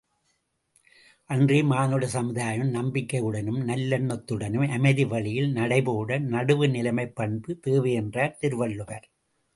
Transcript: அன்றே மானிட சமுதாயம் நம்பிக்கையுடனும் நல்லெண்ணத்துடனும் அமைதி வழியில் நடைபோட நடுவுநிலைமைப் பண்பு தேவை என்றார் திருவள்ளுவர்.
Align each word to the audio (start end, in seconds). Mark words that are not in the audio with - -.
அன்றே 1.29 1.63
மானிட 1.63 2.07
சமுதாயம் 2.07 2.71
நம்பிக்கையுடனும் 2.73 3.59
நல்லெண்ணத்துடனும் 3.67 4.67
அமைதி 4.71 5.05
வழியில் 5.05 5.53
நடைபோட 5.53 6.19
நடுவுநிலைமைப் 6.33 7.15
பண்பு 7.15 7.59
தேவை 7.59 7.93
என்றார் 7.93 8.37
திருவள்ளுவர். 8.39 9.07